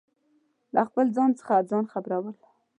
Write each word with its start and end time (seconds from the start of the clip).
له 0.73 0.81
خپل 0.89 1.05
ځان 1.15 1.31
څخه 1.39 1.53
ځان 1.69 1.85
خبرو 1.93 2.19
ل 2.33 2.35